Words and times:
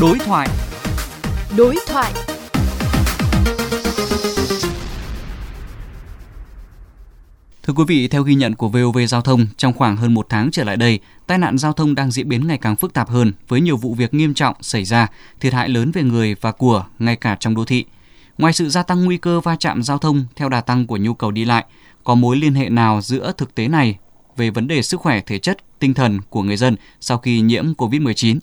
Đối 0.00 0.18
thoại. 0.18 0.48
Đối 1.56 1.76
thoại. 1.88 2.12
Thưa 7.62 7.72
quý 7.76 7.84
vị, 7.86 8.08
theo 8.08 8.22
ghi 8.22 8.34
nhận 8.34 8.54
của 8.54 8.68
VOV 8.68 8.98
Giao 9.08 9.20
thông, 9.20 9.46
trong 9.56 9.72
khoảng 9.72 9.96
hơn 9.96 10.14
một 10.14 10.26
tháng 10.28 10.50
trở 10.50 10.64
lại 10.64 10.76
đây, 10.76 11.00
tai 11.26 11.38
nạn 11.38 11.58
giao 11.58 11.72
thông 11.72 11.94
đang 11.94 12.10
diễn 12.10 12.28
biến 12.28 12.46
ngày 12.46 12.58
càng 12.58 12.76
phức 12.76 12.92
tạp 12.92 13.08
hơn 13.08 13.32
với 13.48 13.60
nhiều 13.60 13.76
vụ 13.76 13.94
việc 13.94 14.14
nghiêm 14.14 14.34
trọng 14.34 14.54
xảy 14.60 14.84
ra, 14.84 15.06
thiệt 15.40 15.52
hại 15.52 15.68
lớn 15.68 15.90
về 15.90 16.02
người 16.02 16.36
và 16.40 16.52
của 16.52 16.84
ngay 16.98 17.16
cả 17.16 17.36
trong 17.40 17.54
đô 17.54 17.64
thị. 17.64 17.84
Ngoài 18.38 18.52
sự 18.52 18.68
gia 18.68 18.82
tăng 18.82 19.04
nguy 19.04 19.16
cơ 19.16 19.40
va 19.40 19.56
chạm 19.56 19.82
giao 19.82 19.98
thông 19.98 20.24
theo 20.36 20.48
đà 20.48 20.60
tăng 20.60 20.86
của 20.86 20.96
nhu 20.96 21.14
cầu 21.14 21.30
đi 21.30 21.44
lại, 21.44 21.64
có 22.04 22.14
mối 22.14 22.36
liên 22.36 22.54
hệ 22.54 22.68
nào 22.68 23.00
giữa 23.00 23.32
thực 23.36 23.54
tế 23.54 23.68
này 23.68 23.98
về 24.36 24.50
vấn 24.50 24.68
đề 24.68 24.82
sức 24.82 25.00
khỏe 25.00 25.20
thể 25.20 25.38
chất, 25.38 25.58
tinh 25.78 25.94
thần 25.94 26.20
của 26.30 26.42
người 26.42 26.56
dân 26.56 26.76
sau 27.00 27.18
khi 27.18 27.40
nhiễm 27.40 27.72
COVID-19? 27.72 28.38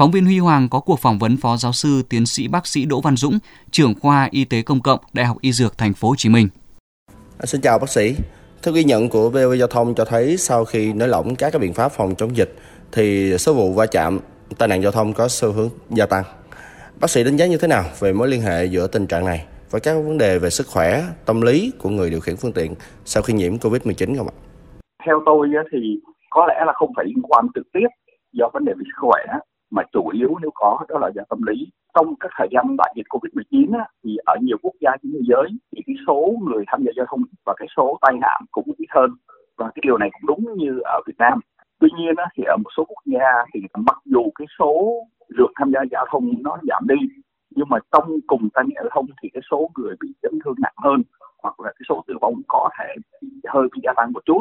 Phóng 0.00 0.10
viên 0.10 0.24
Huy 0.24 0.38
Hoàng 0.38 0.68
có 0.70 0.80
cuộc 0.80 0.98
phỏng 0.98 1.18
vấn 1.18 1.36
Phó 1.36 1.56
Giáo 1.56 1.72
sư 1.72 2.02
Tiến 2.10 2.26
sĩ 2.26 2.48
Bác 2.48 2.66
sĩ 2.66 2.84
Đỗ 2.84 3.00
Văn 3.00 3.16
Dũng, 3.16 3.38
trưởng 3.70 3.94
khoa 4.00 4.28
Y 4.30 4.44
tế 4.44 4.62
công 4.62 4.80
cộng 4.80 5.00
Đại 5.12 5.26
học 5.26 5.36
Y 5.40 5.52
Dược 5.52 5.78
Thành 5.78 5.92
phố 5.92 6.08
Hồ 6.08 6.14
Chí 6.18 6.28
Minh. 6.28 6.48
À, 7.38 7.46
xin 7.46 7.60
chào 7.60 7.78
bác 7.78 7.88
sĩ. 7.88 8.14
Theo 8.62 8.74
ghi 8.74 8.84
nhận 8.84 9.08
của 9.08 9.30
VOV 9.30 9.54
Giao 9.58 9.68
thông 9.68 9.94
cho 9.94 10.04
thấy 10.04 10.36
sau 10.36 10.64
khi 10.64 10.92
nới 10.92 11.08
lỏng 11.08 11.34
các 11.34 11.50
cái 11.52 11.60
biện 11.60 11.74
pháp 11.74 11.92
phòng 11.92 12.14
chống 12.14 12.36
dịch 12.36 12.56
thì 12.92 13.38
số 13.38 13.54
vụ 13.54 13.72
va 13.72 13.86
chạm, 13.86 14.18
tai 14.58 14.68
nạn 14.68 14.82
giao 14.82 14.92
thông 14.92 15.12
có 15.12 15.28
xu 15.28 15.52
hướng 15.52 15.68
gia 15.90 16.06
tăng. 16.06 16.24
Bác 17.00 17.10
sĩ 17.10 17.24
đánh 17.24 17.36
giá 17.36 17.46
như 17.46 17.56
thế 17.56 17.68
nào 17.68 17.84
về 17.98 18.12
mối 18.12 18.28
liên 18.28 18.42
hệ 18.42 18.64
giữa 18.64 18.86
tình 18.86 19.06
trạng 19.06 19.24
này 19.24 19.46
với 19.70 19.80
các 19.80 19.94
vấn 19.94 20.18
đề 20.18 20.38
về 20.38 20.50
sức 20.50 20.66
khỏe, 20.66 21.02
tâm 21.26 21.40
lý 21.40 21.72
của 21.78 21.88
người 21.88 22.10
điều 22.10 22.20
khiển 22.20 22.36
phương 22.36 22.52
tiện 22.52 22.74
sau 23.04 23.22
khi 23.22 23.34
nhiễm 23.34 23.56
Covid-19 23.56 24.16
không 24.16 24.28
ạ? 24.28 24.36
Theo 25.06 25.22
tôi 25.26 25.48
thì 25.72 25.78
có 26.30 26.46
lẽ 26.46 26.64
là 26.66 26.72
không 26.76 26.92
phải 26.96 27.04
liên 27.08 27.22
quan 27.22 27.46
trực 27.54 27.66
tiếp 27.72 27.88
do 28.32 28.50
vấn 28.52 28.64
đề 28.64 28.72
về 28.72 28.82
sức 28.84 29.08
khỏe 29.08 29.22
mà 29.70 29.82
chủ 29.92 30.08
yếu 30.08 30.36
nếu 30.42 30.50
có 30.54 30.78
đó 30.88 30.98
là 30.98 31.10
do 31.14 31.22
tâm 31.28 31.42
lý 31.42 31.70
trong 31.94 32.14
các 32.20 32.30
thời 32.38 32.48
gian 32.50 32.76
đại 32.78 32.92
dịch 32.96 33.06
Covid-19 33.08 33.78
á, 33.78 33.84
thì 34.04 34.16
ở 34.26 34.34
nhiều 34.40 34.56
quốc 34.62 34.74
gia 34.80 34.90
trên 35.02 35.12
thế 35.12 35.20
giới 35.28 35.48
thì 35.72 35.82
cái 35.86 35.96
số 36.06 36.32
người 36.48 36.64
tham 36.66 36.82
gia 36.84 36.92
giao 36.96 37.06
thông 37.08 37.22
và 37.46 37.54
cái 37.56 37.68
số 37.76 37.98
tai 38.00 38.12
nạn 38.20 38.40
cũng 38.50 38.72
ít 38.76 38.86
hơn 38.90 39.10
và 39.58 39.70
cái 39.74 39.80
điều 39.82 39.98
này 39.98 40.10
cũng 40.12 40.26
đúng 40.26 40.56
như 40.56 40.80
ở 40.84 41.00
Việt 41.06 41.18
Nam. 41.18 41.40
Tuy 41.80 41.88
nhiên 41.98 42.14
á, 42.16 42.26
thì 42.36 42.42
ở 42.46 42.56
một 42.56 42.70
số 42.76 42.84
quốc 42.84 43.02
gia 43.04 43.44
thì 43.54 43.60
mặc 43.74 43.98
dù 44.04 44.30
cái 44.34 44.46
số 44.58 44.94
lượng 45.28 45.52
tham 45.56 45.70
gia 45.74 45.80
giao 45.90 46.06
thông 46.10 46.32
nó 46.42 46.58
giảm 46.68 46.86
đi 46.88 46.96
nhưng 47.56 47.68
mà 47.68 47.78
trong 47.92 48.18
cùng 48.26 48.48
tai 48.54 48.64
nạn 48.64 48.74
giao 48.74 48.90
thông 48.94 49.06
thì 49.22 49.28
cái 49.32 49.42
số 49.50 49.70
người 49.76 49.94
bị 50.00 50.08
chấn 50.22 50.32
thương 50.44 50.54
nặng 50.58 50.74
hơn 50.76 51.02
hoặc 51.42 51.60
là 51.60 51.72
cái 51.72 51.84
số 51.88 52.04
tử 52.06 52.14
vong 52.20 52.34
có 52.48 52.68
thể 52.78 52.94
hơi 53.48 53.68
bị 53.72 53.80
gia 53.82 53.92
tăng 53.96 54.12
một 54.12 54.24
chút. 54.24 54.40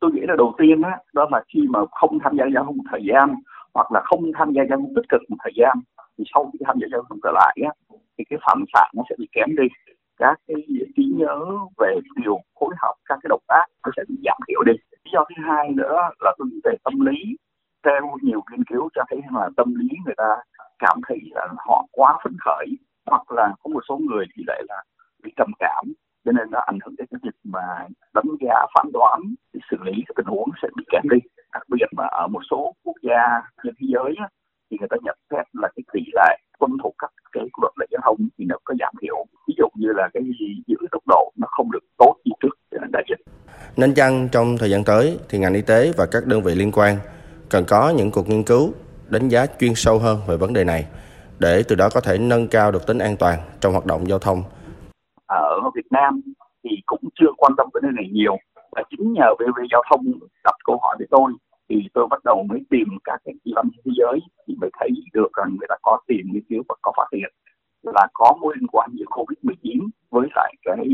Tôi 0.00 0.12
nghĩ 0.12 0.20
là 0.28 0.34
đầu 0.38 0.54
tiên 0.58 0.82
á, 0.82 0.98
đó 1.14 1.28
là 1.30 1.42
khi 1.48 1.60
mà 1.68 1.80
không 1.90 2.18
tham 2.24 2.36
gia 2.38 2.44
giao 2.54 2.64
thông 2.64 2.76
một 2.76 2.84
thời 2.90 3.00
gian 3.08 3.34
hoặc 3.74 3.92
là 3.92 4.00
không 4.04 4.32
tham 4.38 4.52
gia 4.52 4.62
giao 4.68 4.78
thông 4.78 4.94
tích 4.94 5.08
cực 5.08 5.20
một 5.28 5.36
thời 5.42 5.52
gian 5.56 5.78
thì 6.18 6.24
sau 6.34 6.50
khi 6.52 6.58
tham 6.66 6.76
gia 6.80 6.86
giao 6.92 7.02
thông 7.08 7.18
trở 7.22 7.30
lại 7.34 7.56
á, 7.64 7.72
thì 8.18 8.24
cái 8.30 8.38
phản 8.46 8.64
xạ 8.72 8.84
nó 8.94 9.02
sẽ 9.10 9.14
bị 9.18 9.28
kém 9.32 9.56
đi. 9.56 9.68
Các 10.16 10.38
cái 10.46 10.56
trí 10.96 11.04
nhớ 11.16 11.38
về 11.78 12.00
điều 12.16 12.38
phối 12.60 12.74
hợp 12.82 12.94
các 13.04 13.18
cái 13.22 13.28
động 13.28 13.42
tác 13.48 13.64
nó 13.84 13.90
sẽ 13.96 14.02
bị 14.08 14.14
giảm 14.24 14.38
thiểu 14.48 14.62
đi. 14.62 14.72
Lý 15.04 15.10
do 15.12 15.24
thứ 15.28 15.42
hai 15.46 15.70
nữa 15.70 15.96
là 16.20 16.32
tôi 16.38 16.48
nghĩ 16.50 16.60
về 16.64 16.76
tâm 16.84 17.00
lý. 17.00 17.36
Theo 17.84 18.16
nhiều 18.22 18.40
nghiên 18.50 18.64
cứu 18.64 18.88
cho 18.94 19.02
thấy 19.10 19.20
là 19.32 19.48
tâm 19.56 19.74
lý 19.74 19.88
người 20.04 20.14
ta 20.16 20.36
cảm 20.78 21.00
thấy 21.08 21.18
là 21.30 21.48
họ 21.66 21.86
quá 21.92 22.18
phấn 22.24 22.36
khởi 22.44 22.66
hoặc 23.06 23.32
là 23.32 23.54
có 23.62 23.70
một 23.74 23.80
số 23.88 23.98
người 23.98 24.24
thì 24.36 24.42
lại 24.46 24.62
là 24.68 24.82
bị 25.22 25.32
trầm 25.36 25.50
cảm 25.58 25.84
cho 26.24 26.32
nên 26.32 26.50
nó 26.50 26.60
ảnh 26.60 26.78
hưởng 26.84 26.94
đến 26.98 27.06
cái 27.10 27.20
việc 27.22 27.36
mà 27.44 27.86
đánh 28.14 28.26
giá 28.40 28.66
phán 28.74 28.86
đoán 28.92 29.20
xử 29.70 29.76
lý 29.84 29.92
cái 29.92 30.14
tình 30.16 30.26
huống 30.26 30.48
sẽ 30.62 30.68
bị 30.76 30.84
kém 30.90 31.02
đi 31.10 31.18
đặc 31.52 31.62
biệt 31.68 31.86
mà 31.96 32.04
ở 32.04 32.26
một 32.26 32.40
số 32.50 32.74
quốc 32.84 32.96
gia 33.10 33.24
trên 33.64 33.74
thế 33.78 33.86
giới 33.94 34.10
á, 34.18 34.26
thì 34.70 34.76
người 34.80 34.88
ta 34.90 34.96
nhận 35.02 35.18
xét 35.30 35.46
là 35.52 35.68
cái 35.76 35.84
tỷ 35.92 36.00
lệ 36.14 36.36
tuân 36.58 36.70
thủ 36.82 36.94
các 36.98 37.10
cái 37.32 37.44
luật 37.62 37.72
lệ 37.80 37.86
giao 37.90 38.00
thông 38.04 38.28
thì 38.38 38.44
nó 38.48 38.56
có 38.64 38.74
giảm 38.80 38.94
thiểu. 39.00 39.16
Ví 39.48 39.54
dụ 39.58 39.66
như 39.74 39.88
là 39.96 40.08
cái 40.14 40.22
giữ 40.66 40.76
tốc 40.92 41.02
độ 41.06 41.32
nó 41.36 41.46
không 41.50 41.72
được 41.72 41.84
tốt 41.98 42.14
như 42.24 42.32
trước 42.40 42.78
đại 42.92 43.04
dịch. 43.08 43.20
Nên 43.76 43.94
chăng 43.94 44.28
trong 44.32 44.58
thời 44.58 44.70
gian 44.70 44.84
tới 44.84 45.18
thì 45.28 45.38
ngành 45.38 45.54
y 45.54 45.62
tế 45.62 45.92
và 45.96 46.06
các 46.12 46.26
đơn 46.26 46.42
vị 46.42 46.54
liên 46.54 46.72
quan 46.72 46.96
cần 47.50 47.64
có 47.68 47.92
những 47.96 48.10
cuộc 48.10 48.28
nghiên 48.28 48.42
cứu 48.42 48.72
đánh 49.08 49.28
giá 49.28 49.46
chuyên 49.46 49.74
sâu 49.74 49.98
hơn 49.98 50.18
về 50.28 50.36
vấn 50.36 50.52
đề 50.52 50.64
này 50.64 50.86
để 51.38 51.62
từ 51.68 51.76
đó 51.76 51.88
có 51.94 52.00
thể 52.00 52.18
nâng 52.18 52.48
cao 52.48 52.72
được 52.72 52.86
tính 52.86 52.98
an 52.98 53.16
toàn 53.16 53.38
trong 53.60 53.72
hoạt 53.72 53.86
động 53.86 54.08
giao 54.08 54.18
thông. 54.18 54.42
ở 55.26 55.70
Việt 55.74 55.86
Nam 55.90 56.20
thì 56.64 56.70
cũng 56.86 57.00
chưa 57.14 57.32
quan 57.36 57.52
tâm 57.56 57.66
vấn 57.74 57.82
đề 57.82 57.88
này 57.94 58.08
nhiều. 58.12 58.36
Và 58.72 58.82
chính 58.90 59.12
nhờ 59.12 59.34
VV 59.38 59.58
giao 59.72 59.82
thông 59.90 60.04
đặt 60.44 60.54
câu 60.64 60.78
hỏi 60.82 60.96
với 60.98 61.06
tôi 61.10 61.32
thì 61.70 61.88
tôi 61.94 62.06
bắt 62.10 62.24
đầu 62.24 62.42
mới 62.48 62.60
tìm 62.70 62.88
các 63.04 63.20
cái 63.24 63.34
kỳ 63.44 63.52
văn 63.56 63.68
thế 63.84 63.92
giới 63.96 64.18
thì 64.46 64.54
mới 64.60 64.70
thấy 64.80 64.90
được 65.12 65.32
rằng 65.36 65.48
người 65.50 65.66
ta 65.68 65.74
có 65.82 66.00
tìm 66.06 66.26
nghiên 66.32 66.42
cứu 66.48 66.62
và 66.68 66.74
có 66.82 66.92
phát 66.96 67.08
hiện 67.12 67.32
là 67.82 68.06
có 68.14 68.36
mối 68.40 68.54
liên 68.58 68.66
quan 68.66 68.90
giữa 68.92 69.04
Covid-19 69.04 69.88
với 70.10 70.28
lại 70.34 70.54
cái 70.62 70.88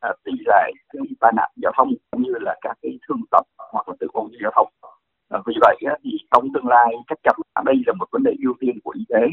à, 0.00 0.10
tỷ 0.24 0.32
lệ 0.46 0.72
cái 0.92 1.02
tai 1.20 1.32
nạn 1.36 1.50
giao 1.62 1.72
thông 1.76 1.94
cũng 2.10 2.22
như 2.22 2.32
là 2.40 2.56
các 2.60 2.78
cái 2.82 2.98
thương 3.08 3.20
tật 3.30 3.46
hoặc 3.72 3.88
là 3.88 3.94
tử 4.00 4.06
vong 4.14 4.30
giao 4.42 4.52
thông. 4.54 4.68
À, 5.28 5.38
vì 5.46 5.54
vậy 5.60 5.76
á, 5.86 5.94
thì 6.04 6.10
trong 6.30 6.48
tương 6.54 6.66
lai 6.66 6.94
chắc 7.08 7.18
chắn 7.22 7.36
đây 7.64 7.76
là 7.86 7.92
một 7.98 8.06
vấn 8.12 8.22
đề 8.22 8.32
ưu 8.44 8.54
tiên 8.60 8.78
của 8.84 8.94
y 8.96 9.04
tế 9.08 9.26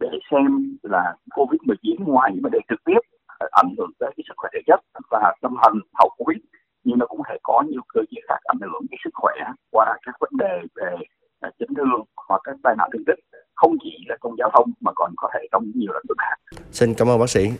để 0.00 0.08
xem 0.30 0.76
là 0.82 1.14
Covid-19 1.30 2.04
ngoài 2.04 2.30
những 2.34 2.42
vấn 2.42 2.52
đề 2.52 2.58
trực 2.68 2.84
tiếp 2.84 3.00
ảnh 3.38 3.74
hưởng 3.78 3.90
tới 3.98 4.10
cái 4.16 4.24
sức 4.28 4.34
khỏe 4.36 4.50
thể 4.54 4.60
chất 4.66 4.80
và 5.10 5.34
tâm 5.42 5.54
thần 5.62 5.72
hậu 5.94 6.10
Covid 6.18 6.38
nhưng 6.84 6.98
nó 6.98 7.06
cũng 7.06 7.20
thể 7.28 7.36
có 7.42 7.62
nhiều 7.68 7.82
cơ 7.88 8.00
chế 8.10 8.20
khác 8.28 8.38
ảnh 8.44 8.58
hưởng 8.60 8.86
đến 8.90 8.98
sức 9.04 9.10
khỏe 9.14 9.34
qua 9.70 9.96
các 10.02 10.14
vấn 10.20 10.30
đề 10.38 10.60
về 10.74 10.96
à, 11.40 11.50
chấn 11.58 11.68
thương 11.76 12.04
hoặc 12.28 12.40
các 12.44 12.56
tai 12.74 12.78
nạn 12.78 12.90
thương 12.92 13.04
tích 13.06 13.18
không 13.54 13.72
chỉ 13.84 13.90
là 14.08 14.16
trong 14.22 14.32
giao 14.38 14.50
thông 14.54 14.70
mà 14.80 14.92
còn 14.96 15.12
có 15.16 15.28
thể 15.34 15.40
trong 15.52 15.64
nhiều 15.74 15.92
lĩnh 15.92 16.04
vực 16.08 16.18
khác. 16.18 16.58
Xin 16.72 16.94
cảm 16.94 17.08
ơn 17.08 17.18
bác 17.18 17.30
sĩ. 17.30 17.50